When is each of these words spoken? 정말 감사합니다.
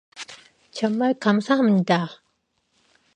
정말 0.71 1.13
감사합니다. 1.13 2.09